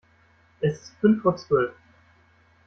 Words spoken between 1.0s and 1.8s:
vor zwölf.